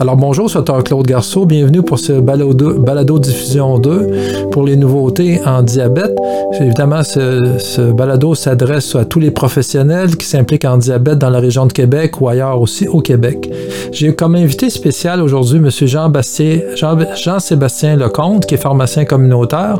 [0.00, 1.46] Alors bonjour, c'est Claude Garceau.
[1.46, 6.16] Bienvenue pour ce balado, diffusion 2 pour les nouveautés en diabète.
[6.60, 11.66] Évidemment, ce, balado s'adresse à tous les professionnels qui s'impliquent en diabète dans la région
[11.66, 13.50] de Québec ou ailleurs aussi au Québec.
[13.92, 15.70] J'ai comme invité spécial aujourd'hui M.
[15.70, 19.78] Jean-Sébastien Jean, Jean Lecomte, qui est pharmacien communautaire.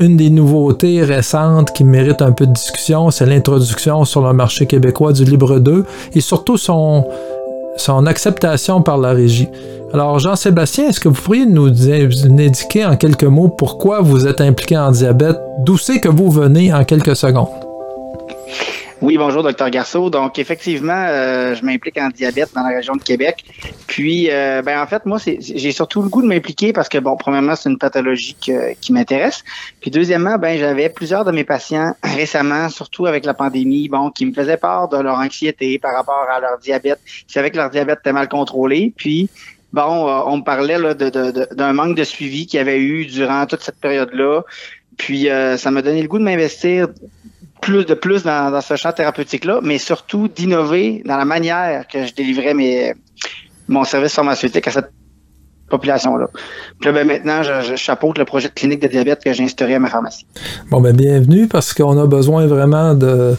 [0.00, 4.66] Une des nouveautés récentes qui mérite un peu de discussion, c'est l'introduction sur le marché
[4.66, 5.84] québécois du Libre 2
[6.14, 7.06] et surtout son,
[7.76, 9.48] son acceptation par la régie.
[9.92, 14.76] Alors, Jean-Sébastien, est-ce que vous pourriez nous indiquer en quelques mots pourquoi vous êtes impliqué
[14.76, 17.61] en diabète, d'où c'est que vous venez en quelques secondes?
[19.02, 20.10] Oui, bonjour, docteur Garceau.
[20.10, 23.44] Donc, effectivement, euh, je m'implique en diabète dans la région de Québec.
[23.88, 27.16] Puis, euh, ben en fait, moi, j'ai surtout le goût de m'impliquer parce que, bon,
[27.16, 28.36] premièrement, c'est une pathologie
[28.80, 29.42] qui m'intéresse.
[29.80, 34.24] Puis, deuxièmement, ben j'avais plusieurs de mes patients récemment, surtout avec la pandémie, bon, qui
[34.24, 37.00] me faisaient part de leur anxiété par rapport à leur diabète.
[37.28, 38.94] Ils savaient que leur diabète était mal contrôlé.
[38.96, 39.28] Puis,
[39.72, 43.46] bon, euh, on me parlait là, d'un manque de suivi qu'il y avait eu durant
[43.46, 44.42] toute cette période-là.
[44.96, 45.26] Puis,
[45.56, 46.86] ça m'a donné le goût de m'investir
[47.62, 52.12] plus de plus dans, ce champ thérapeutique-là, mais surtout d'innover dans la manière que je
[52.12, 52.92] délivrais mes,
[53.68, 54.90] mon service pharmaceutique à cette
[55.70, 56.26] population-là.
[56.80, 59.76] Puis là, ben, maintenant, je, chapeaute le projet de clinique de diabète que j'ai instauré
[59.76, 60.26] à ma pharmacie.
[60.70, 63.36] Bon, ben bienvenue parce qu'on a besoin vraiment de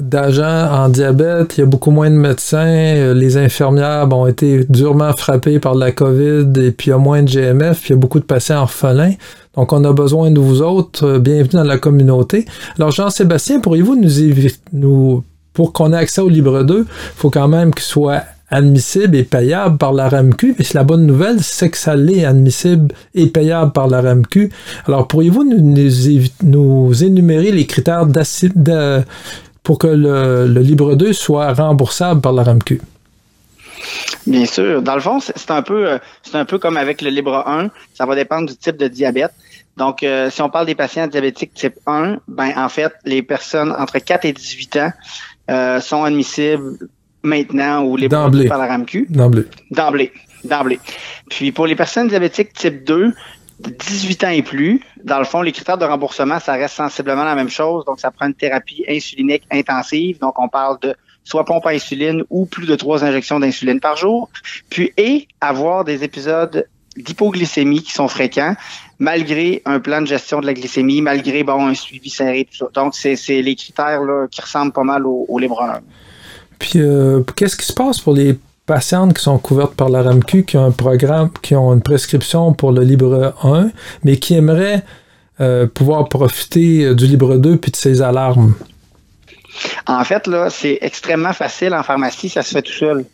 [0.00, 5.12] d'agents en diabète, il y a beaucoup moins de médecins, les infirmières ont été durement
[5.12, 7.92] frappées par la COVID et puis il y a moins de GMF, puis il y
[7.92, 9.12] a beaucoup de patients orphelins.
[9.56, 11.06] Donc, on a besoin de vous autres.
[11.06, 12.46] Euh, bienvenue dans la communauté.
[12.76, 14.10] Alors, Jean-Sébastien, pourriez-vous nous,
[14.72, 19.16] nous pour qu'on ait accès au Libre 2, il faut quand même qu'il soit admissible
[19.16, 20.56] et payable par la RAMQ.
[20.58, 24.50] Et la bonne nouvelle, c'est que ça l'est admissible et payable par la RAMQ.
[24.86, 25.44] Alors, pourriez-vous
[26.42, 29.02] nous, énumérer les critères de,
[29.62, 32.80] pour que le, le Libre 2 soit remboursable par la RAMQ?
[34.26, 34.82] Bien sûr.
[34.82, 37.68] Dans le fond, c'est un peu euh, c'est un peu comme avec le Libre 1.
[37.92, 39.32] Ça va dépendre du type de diabète.
[39.76, 43.72] Donc, euh, si on parle des patients diabétiques type 1, ben en fait, les personnes
[43.72, 44.92] entre 4 et 18 ans
[45.50, 46.78] euh, sont admissibles
[47.22, 49.06] maintenant au Libre 2 par la RAMQ.
[49.10, 49.44] D'emblée.
[49.70, 50.12] D'emblée.
[50.44, 50.78] D'emblée.
[51.30, 53.12] Puis pour les personnes diabétiques type 2,
[53.60, 57.34] 18 ans et plus, dans le fond, les critères de remboursement, ça reste sensiblement la
[57.34, 57.84] même chose.
[57.84, 60.18] Donc, ça prend une thérapie insulinique intensive.
[60.18, 63.96] Donc, on parle de soit pompe à insuline ou plus de trois injections d'insuline par
[63.96, 64.28] jour,
[64.68, 68.54] puis et avoir des épisodes d'hypoglycémie qui sont fréquents,
[69.04, 72.66] malgré un plan de gestion de la glycémie, malgré bon un suivi serré, tout ça.
[72.74, 75.62] Donc, c'est les critères là, qui ressemblent pas mal au, au Libre
[76.58, 80.44] Puis, euh, qu'est-ce qui se passe pour les patientes qui sont couvertes par la RAMQ,
[80.44, 83.70] qui ont un programme, qui ont une prescription pour le Libre 1,
[84.04, 84.82] mais qui aimeraient
[85.40, 88.54] euh, pouvoir profiter du Libre 2 puis de ses alarmes?
[89.86, 93.04] En fait, là, c'est extrêmement facile en pharmacie, ça se fait tout seul.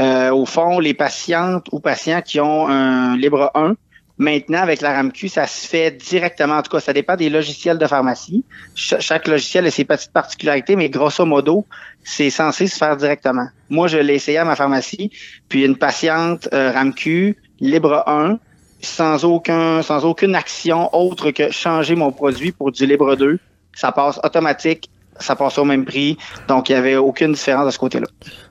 [0.00, 3.74] Euh, au fond, les patientes ou patients qui ont un Libre 1,
[4.18, 6.56] maintenant, avec la RAMQ, ça se fait directement.
[6.56, 8.44] En tout cas, ça dépend des logiciels de pharmacie.
[8.74, 11.66] chaque logiciel a ses petites particularités, mais grosso modo,
[12.04, 13.48] c'est censé se faire directement.
[13.70, 15.10] Moi, je l'ai essayé à ma pharmacie,
[15.48, 18.38] puis une patiente euh, RAMQ, Libre 1,
[18.80, 23.38] sans aucun, sans aucune action autre que changer mon produit pour du Libre 2.
[23.74, 26.16] Ça passe automatique ça passe au même prix.
[26.48, 28.06] Donc, il n'y avait aucune différence de ce côté-là.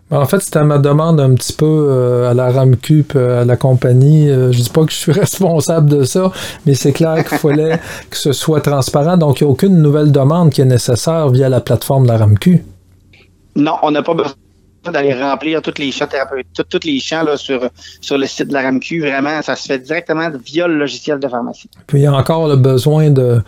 [0.09, 4.29] En fait, c'était ma demande un petit peu euh, à la RAMQ, à la compagnie.
[4.29, 6.31] Euh, je dis pas que je suis responsable de ça,
[6.66, 7.79] mais c'est clair qu'il fallait
[8.09, 9.17] que ce soit transparent.
[9.17, 12.17] Donc, il n'y a aucune nouvelle demande qui est nécessaire via la plateforme de la
[12.17, 12.63] RAMQ.
[13.55, 14.34] Non, on n'a pas besoin
[14.91, 17.69] d'aller remplir tous les champs thérapeutiques, tous les champs là, sur,
[18.01, 19.01] sur le site de la RAMQ.
[19.01, 21.69] Vraiment, ça se fait directement via le logiciel de pharmacie.
[21.87, 23.41] Puis il y a encore le besoin de,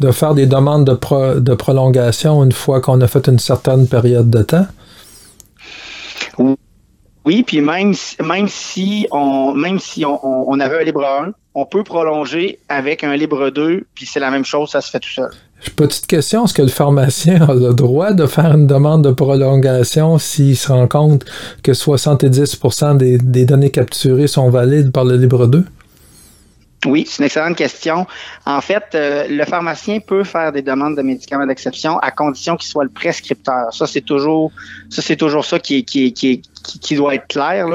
[0.00, 4.30] de faire des demandes de, de prolongation une fois qu'on a fait une certaine période
[4.30, 4.66] de temps.
[7.24, 7.92] Oui, puis même,
[8.24, 13.14] même si on même si on, avait un libre 1, on peut prolonger avec un
[13.14, 15.30] libre 2, puis c'est la même chose, ça se fait tout seul.
[15.76, 20.18] Petite question, est-ce que le pharmacien a le droit de faire une demande de prolongation
[20.18, 21.26] s'il se rend compte
[21.62, 25.64] que 70% des, données capturées sont valides par le libre 2?
[26.86, 28.06] Oui, c'est une excellente question.
[28.46, 32.70] En fait, euh, le pharmacien peut faire des demandes de médicaments d'exception à condition qu'il
[32.70, 33.74] soit le prescripteur.
[33.74, 34.50] Ça, c'est toujours,
[34.88, 35.84] ça, c'est toujours ça qui,
[36.92, 37.66] doit être clair.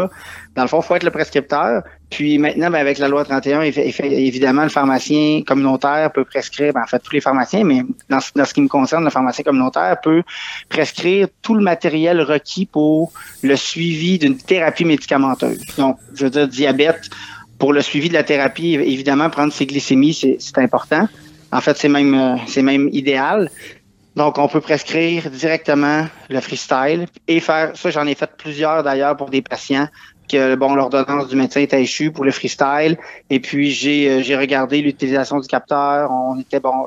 [0.56, 1.84] Dans le fond, il faut être le prescripteur.
[2.10, 6.88] Puis maintenant, ben, avec la loi 31, évidemment, le pharmacien communautaire peut prescrire, ben, en
[6.88, 10.24] fait, tous les pharmaciens, mais dans, dans, ce qui me concerne, le pharmacien communautaire peut
[10.70, 13.12] prescrire tout le matériel requis pour
[13.42, 15.60] le suivi d'une thérapie médicamenteuse.
[15.78, 17.10] Donc, je veux dire, diabète,
[17.58, 21.08] pour le suivi de la thérapie, évidemment, prendre ses glycémies, c'est important.
[21.52, 23.50] En fait, c'est même, euh, c'est même idéal.
[24.16, 29.18] Donc, on peut prescrire directement le freestyle et faire, ça j'en ai fait plusieurs d'ailleurs
[29.18, 29.88] pour des patients
[30.28, 32.98] que bon l'ordonnance du médecin était échue pour le freestyle.
[33.30, 36.12] Et puis j'ai euh, j'ai regardé l'utilisation du capteur.
[36.12, 36.86] On était bon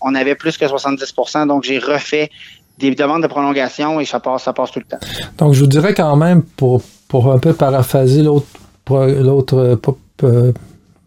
[0.00, 2.30] on, avait plus que 70% donc j'ai refait
[2.78, 5.04] des demandes de prolongation et ça passe ça passe tout le temps.
[5.38, 8.46] Donc je vous dirais quand même pour pour un peu paraphraser l'autre
[8.88, 9.78] l'autre
[10.24, 10.52] euh,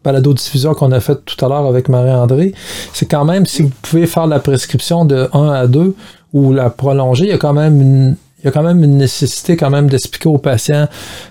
[0.03, 2.53] balado diffusion qu'on a fait tout à l'heure avec Marie-André,
[2.94, 5.95] c'est quand même si vous pouvez faire la prescription de 1 à 2
[6.33, 8.97] ou la prolonger, il y a quand même une, il y a quand même une
[8.97, 10.87] nécessité quand même d'expliquer au patient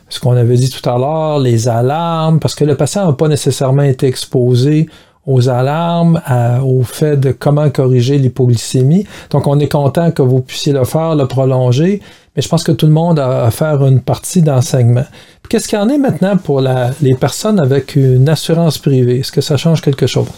[0.09, 3.29] ce qu'on avait dit tout à l'heure, les alarmes, parce que le patient n'a pas
[3.29, 4.89] nécessairement été exposé
[5.27, 6.21] aux alarmes,
[6.65, 9.07] au fait de comment corriger l'hypoglycémie.
[9.31, 12.01] Donc, on est content que vous puissiez le faire, le prolonger,
[12.35, 15.05] mais je pense que tout le monde a à faire une partie d'enseignement.
[15.49, 19.21] Qu'est-ce qu'il y en est maintenant pour les personnes avec une assurance privée?
[19.21, 20.29] Est-ce que ça change quelque chose?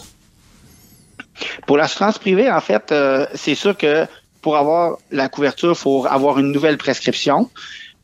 [1.65, 4.05] Pour l'assurance privée, en fait, euh, c'est sûr que
[4.45, 7.49] pour avoir la couverture, il faut avoir une nouvelle prescription.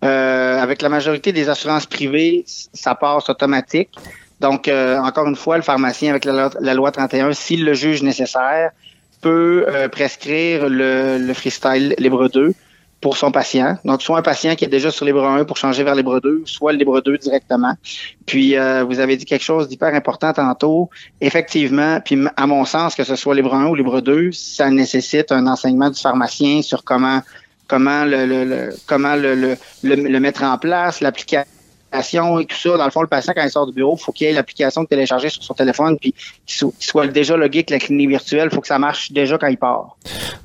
[0.03, 3.91] Euh, avec la majorité des assurances privées, ça passe automatique.
[4.39, 8.71] Donc, euh, encore une fois, le pharmacien, avec la, loi 31, s'il le juge nécessaire,
[9.21, 12.55] peut euh, prescrire le, le, freestyle libre 2
[13.01, 13.77] pour son patient.
[13.83, 16.43] Donc, soit un patient qui est déjà sur Libre 1 pour changer vers Libre 2,
[16.45, 17.73] soit le Libre 2 directement.
[18.27, 20.89] Puis, euh, vous avez dit quelque chose d'hyper important tantôt.
[21.19, 25.31] Effectivement, puis à mon sens, que ce soit Libre 1 ou Libre 2, ça nécessite
[25.31, 27.21] un enseignement du pharmacien sur comment
[27.67, 31.47] comment le, comment le, le, mettre en place, l'application
[31.93, 32.77] et tout ça.
[32.77, 35.29] Dans le fond, le patient, quand il sort du bureau, faut qu'il ait l'application téléchargée
[35.29, 36.13] sur son téléphone, puis
[36.45, 38.49] qu'il soit déjà logué avec la clinique virtuelle.
[38.51, 39.97] Il faut que ça marche déjà quand il part.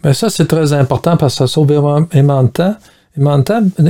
[0.04, 2.74] Mais ça, c'est très important parce que ça sauve énormément de temps.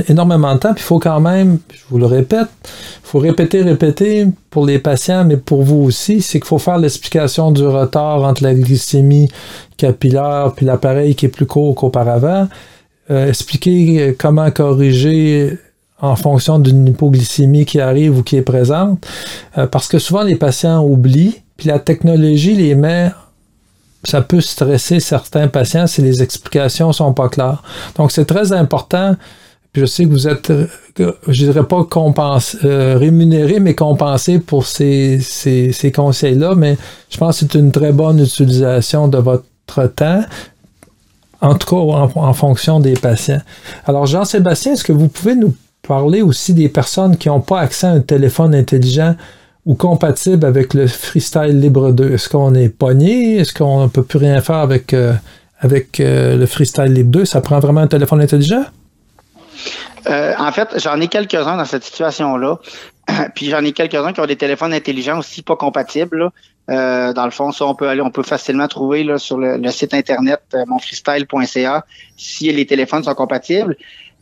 [0.07, 3.61] Énormément de temps, puis il faut quand même, je vous le répète, il faut répéter,
[3.61, 8.23] répéter pour les patients, mais pour vous aussi, c'est qu'il faut faire l'explication du retard
[8.23, 9.29] entre la glycémie
[9.75, 12.47] capillaire puis l'appareil qui est plus court qu'auparavant.
[13.11, 15.57] Euh, expliquer comment corriger
[15.99, 19.05] en fonction d'une hypoglycémie qui arrive ou qui est présente,
[19.57, 23.11] euh, parce que souvent les patients oublient, puis la technologie les met,
[24.03, 27.63] ça peut stresser certains patients si les explications sont pas claires.
[27.95, 29.15] Donc c'est très important.
[29.73, 30.51] Puis je sais que vous êtes,
[30.97, 31.85] je dirais pas
[32.63, 36.77] euh, rémunéré, mais compensé pour ces, ces, ces conseils-là, mais
[37.09, 39.45] je pense que c'est une très bonne utilisation de votre
[39.95, 40.21] temps
[41.41, 43.41] en tout cas en fonction des patients.
[43.85, 45.53] Alors Jean-Sébastien, est-ce que vous pouvez nous
[45.87, 49.15] parler aussi des personnes qui n'ont pas accès à un téléphone intelligent
[49.65, 52.13] ou compatible avec le Freestyle Libre 2.
[52.13, 53.37] Est-ce qu'on est pogné?
[53.37, 55.13] Est-ce qu'on ne peut plus rien faire avec, euh,
[55.65, 57.25] euh, le Freestyle Libre 2?
[57.25, 58.63] Ça prend vraiment un téléphone intelligent?
[60.07, 62.59] Euh, en fait, j'en ai quelques-uns dans cette situation-là.
[63.35, 66.29] Puis j'en ai quelques-uns qui ont des téléphones intelligents aussi pas compatibles.
[66.69, 69.93] dans le fond, ça, on peut aller, on peut facilement trouver sur le, le site
[69.93, 71.85] internet monfreestyle.ca
[72.15, 73.75] si les téléphones sont compatibles.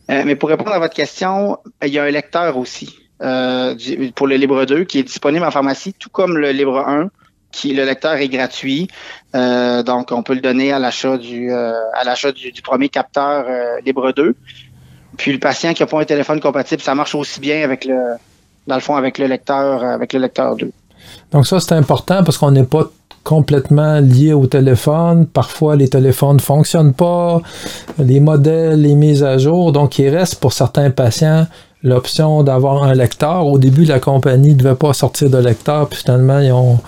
[0.10, 3.76] Euh, mais pour répondre à votre question, il y a un lecteur aussi euh,
[4.16, 7.10] pour le Libre 2 qui est disponible en pharmacie, tout comme le Libre 1
[7.52, 8.90] qui le lecteur est gratuit.
[9.34, 13.46] Euh, donc, on peut le donner à l'achat du à l'achat du, premier capteur
[13.86, 14.36] Libre 2.
[15.18, 18.16] Puis le patient qui n'a pas un téléphone compatible, ça marche aussi bien avec le
[18.68, 20.72] dans le fond avec le lecteur avec le lecteur 2.
[21.32, 22.90] Donc ça c'est important parce qu'on n'est pas
[23.26, 25.26] complètement lié au téléphone.
[25.26, 27.42] Parfois, les téléphones ne fonctionnent pas,
[27.98, 29.72] les modèles, les mises à jour.
[29.72, 31.48] Donc, il reste pour certains patients
[31.84, 33.48] l'option d'avoir un lecteur.
[33.48, 36.80] Au début, la compagnie ne devait pas sortir de lecteur, puis finalement, ils ont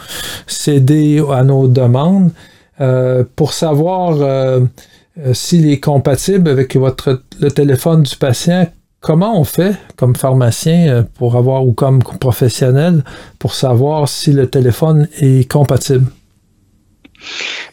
[0.46, 2.32] cédé à nos demandes.
[2.80, 4.62] Euh, pour savoir euh,
[5.34, 8.68] s'il est compatible avec votre, le téléphone du patient,
[9.00, 13.04] comment on fait comme pharmacien euh, pour avoir ou comme professionnel
[13.39, 16.08] pour savoir si le téléphone est compatible?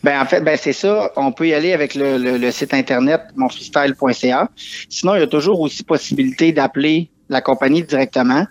[0.02, 1.10] Ben en fait, ben c'est ça.
[1.16, 4.48] On peut y aller avec le, site internet monfreestyle.ca.
[4.88, 8.46] Sinon, il y a toujours aussi possibilité d'appeler la compagnie directement.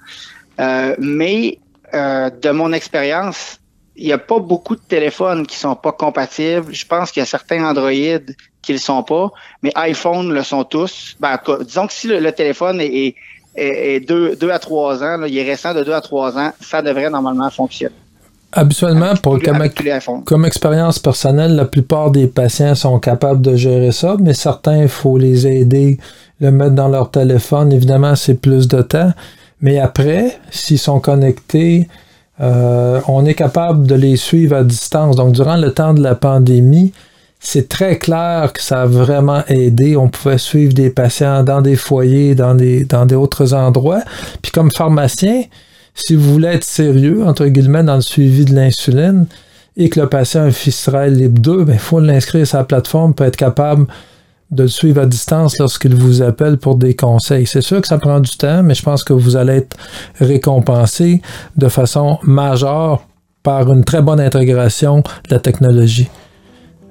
[0.60, 1.60] Euh, mais
[1.94, 3.60] euh, de mon expérience,
[3.96, 6.74] il n'y a pas beaucoup de téléphones qui sont pas compatibles.
[6.74, 7.92] Je pense qu'il y a certains Android
[8.62, 9.32] qui ne le sont pas,
[9.62, 11.16] mais iPhone le sont tous.
[11.20, 13.16] Ben, disons que si le, téléphone est,
[13.56, 16.82] est, deux, deux, à trois ans, il est récent de deux à trois ans, ça
[16.82, 17.96] devrait normalement fonctionner.
[18.56, 19.40] Habituellement, pour,
[20.26, 24.88] comme, expérience personnelle, la plupart des patients sont capables de gérer ça, mais certains, il
[24.88, 25.98] faut les aider,
[26.40, 27.74] le mettre dans leur téléphone.
[27.74, 29.12] Évidemment, c'est plus de temps.
[29.62, 31.88] Mais après, s'ils sont connectés,
[32.42, 35.16] euh, on est capable de les suivre à distance.
[35.16, 36.94] Donc, durant le temps de la pandémie,
[37.40, 39.98] c'est très clair que ça a vraiment aidé.
[39.98, 44.02] On pouvait suivre des patients dans des foyers, dans des, dans d'autres endroits.
[44.42, 45.44] Puis comme pharmacien,
[45.94, 49.28] si vous voulez être sérieux, entre guillemets, dans le suivi de l'insuline,
[49.76, 53.14] et que le patient a un Fistrel Libre 2, il faut l'inscrire sur la plateforme
[53.14, 53.88] pour être capable
[54.54, 57.48] de le suivre à distance lorsqu'il vous appelle pour des conseils.
[57.48, 59.78] C'est sûr que ça prend du temps, mais je pense que vous allez être
[60.20, 61.22] récompensé
[61.58, 63.06] de façon majeure
[63.42, 66.10] par une très bonne intégration de la technologie.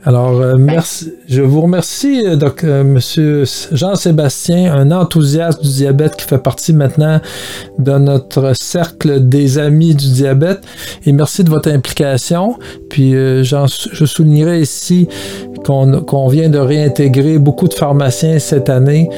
[0.05, 1.13] Alors, euh, merci.
[1.29, 6.73] Je vous remercie, euh, donc, euh, Monsieur Jean-Sébastien, un enthousiaste du diabète qui fait partie
[6.73, 7.21] maintenant
[7.79, 10.61] de notre cercle des amis du diabète.
[11.07, 12.57] Et merci de votre implication.
[12.91, 15.09] Puis, je soulignerai ici
[15.65, 19.09] qu'on vient de réintégrer beaucoup de pharmaciens cette année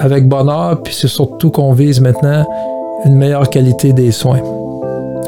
[0.00, 0.82] avec bonheur.
[0.82, 2.44] Puis, c'est surtout qu'on vise maintenant
[3.04, 4.40] une meilleure qualité des soins.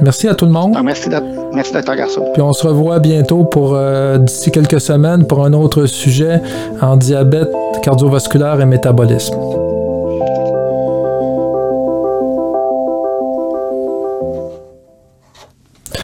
[0.03, 0.75] Merci à tout le monde.
[0.77, 1.95] Ah, merci, Dr.
[1.97, 2.25] Garçon.
[2.33, 6.41] Puis on se revoit bientôt pour euh, d'ici quelques semaines pour un autre sujet
[6.81, 7.51] en diabète
[7.83, 9.58] cardiovasculaire et métabolisme.